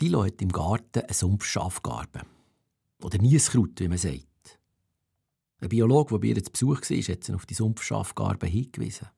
[0.00, 2.22] Dilo hat im Garten ein Sumpfschafgarben.
[3.02, 4.26] Oder Nieskraut, wie man sagt.
[5.60, 9.08] Ein Biologe, der bei ihr zu Besuch war, hat sie auf die Sumpfschafgarben hingewiesen.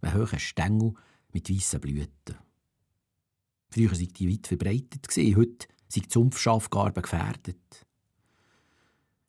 [0.00, 0.94] Ein hoher Stängel
[1.32, 2.36] mit weißen Blüten.
[3.68, 7.86] Früher waren die weit verbreitet, heute sind die Sumpfschafgarben gefährdet.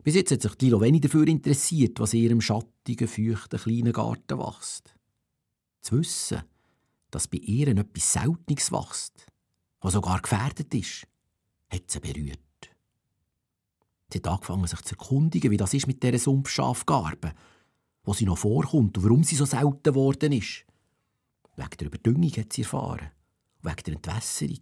[0.03, 4.39] Bis jetzt hat sich Lilo wenig dafür interessiert, was in ihrem schattigen, feuchten kleinen Garten
[4.39, 4.95] wächst.
[5.81, 6.41] Zu wissen,
[7.11, 9.27] dass bei ihr etwas Seltenes wächst,
[9.87, 11.07] was sogar gefährdet ist,
[11.69, 12.39] hat sie berührt.
[14.11, 17.33] Sie hat angefangen, sich zu erkundigen, wie das ist mit dieser Sumpfschafgarbe,
[18.03, 20.65] wo sie noch vorkommt und warum sie so selten geworden ist.
[21.55, 23.11] Wegen der Überdüngung hat sie erfahren,
[23.61, 24.59] wegen der Entwässerung.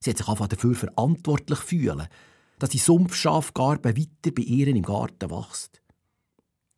[0.00, 2.06] Sie hat sich einfach dafür verantwortlich fühlen,
[2.58, 5.80] dass die Sumpfschafgarbe weiter bei ihr im Garten wächst.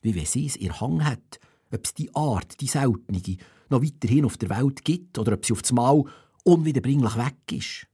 [0.02, 1.40] Wie wenn sie es ihr Hang hat,
[1.72, 3.20] ob es die Art, die seltene,
[3.70, 6.04] noch weiterhin auf der Welt gibt oder ob sie auf das Mal
[6.46, 7.86] unwiederbringlich weg ist.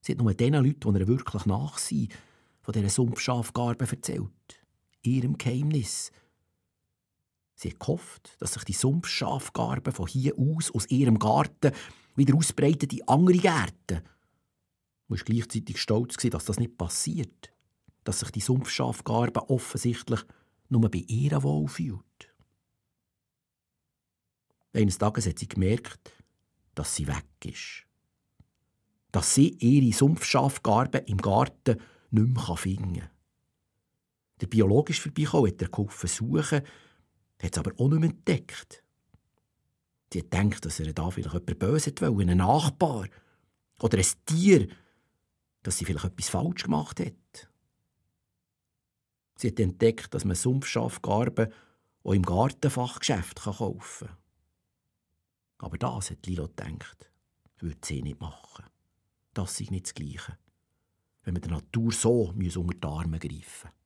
[0.00, 2.12] Sie hat nur den Leuten, die ihr wirklich nachsehen,
[2.62, 4.64] von dieser Sumpfschafgarbe erzählt.
[5.02, 6.10] Ihrem Geheimnis.
[7.54, 11.72] Sie hat gehofft, dass sich die Sumpfschafgarbe von hier aus, aus ihrem Garten,
[12.14, 14.02] wieder ausbreitet in andere Gärten.
[15.08, 17.52] Und war gleichzeitig stolz, dass das nicht passiert.
[18.04, 20.24] Dass sich die Sumpfschafgarbe offensichtlich
[20.68, 22.02] nur bei ihr wohlfühlt.
[24.72, 26.15] Eines Tages hat sie gemerkt,
[26.76, 27.86] dass sie weg ist
[29.16, 33.10] dass sie ihre Sumpfschafgarbe im Garten nicht mehr finden kann.
[34.42, 36.60] Der biologisch vorbeikommen hat er geholfen suchen,
[37.42, 38.84] hat es aber auch nicht mehr entdeckt.
[40.12, 43.08] Sie hat gedacht, dass er da vielleicht jemand böse wollte, ein Nachbar
[43.80, 44.68] oder ein Tier,
[45.62, 47.50] dass sie vielleicht etwas falsch gemacht hat.
[49.38, 51.50] Sie hat entdeckt, dass man Sumpfschafgarben
[52.04, 54.16] auch im Gartenfachgeschäft kaufen kann.
[55.58, 57.10] Aber das hat Lilo gedacht,
[57.58, 58.64] würde sie nicht machen
[59.36, 60.38] das sei nicht das Gleiche.
[61.22, 63.85] Wenn man der Natur so unter die Arme greifen muss.